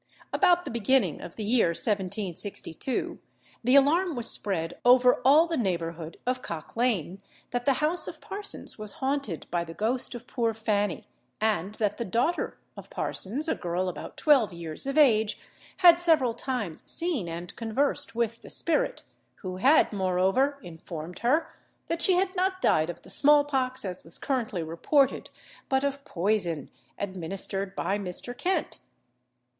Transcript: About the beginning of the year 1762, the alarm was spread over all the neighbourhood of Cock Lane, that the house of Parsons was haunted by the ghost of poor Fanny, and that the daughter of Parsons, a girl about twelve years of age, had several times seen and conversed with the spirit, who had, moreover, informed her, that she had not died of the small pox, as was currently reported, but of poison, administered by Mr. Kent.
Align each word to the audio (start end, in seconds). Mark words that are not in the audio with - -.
About 0.33 0.65
the 0.65 0.71
beginning 0.71 1.21
of 1.21 1.35
the 1.35 1.43
year 1.43 1.67
1762, 1.67 3.19
the 3.63 3.75
alarm 3.75 4.15
was 4.15 4.27
spread 4.31 4.79
over 4.83 5.21
all 5.23 5.45
the 5.45 5.55
neighbourhood 5.57 6.17
of 6.25 6.41
Cock 6.41 6.75
Lane, 6.75 7.21
that 7.51 7.65
the 7.65 7.73
house 7.85 8.07
of 8.07 8.19
Parsons 8.19 8.79
was 8.79 8.93
haunted 8.93 9.45
by 9.51 9.63
the 9.63 9.75
ghost 9.75 10.15
of 10.15 10.25
poor 10.25 10.55
Fanny, 10.55 11.05
and 11.39 11.75
that 11.75 11.97
the 11.99 12.03
daughter 12.03 12.57
of 12.75 12.89
Parsons, 12.89 13.47
a 13.47 13.53
girl 13.53 13.87
about 13.87 14.17
twelve 14.17 14.51
years 14.51 14.87
of 14.87 14.97
age, 14.97 15.39
had 15.77 15.99
several 15.99 16.33
times 16.33 16.81
seen 16.91 17.29
and 17.29 17.55
conversed 17.55 18.15
with 18.15 18.41
the 18.41 18.49
spirit, 18.49 19.03
who 19.43 19.57
had, 19.57 19.93
moreover, 19.93 20.57
informed 20.63 21.19
her, 21.19 21.47
that 21.85 22.01
she 22.01 22.13
had 22.13 22.35
not 22.35 22.59
died 22.59 22.89
of 22.89 23.03
the 23.03 23.11
small 23.11 23.43
pox, 23.43 23.85
as 23.85 24.03
was 24.03 24.17
currently 24.17 24.63
reported, 24.63 25.29
but 25.69 25.83
of 25.83 26.03
poison, 26.05 26.71
administered 26.97 27.75
by 27.75 27.99
Mr. 27.99 28.35
Kent. 28.35 28.79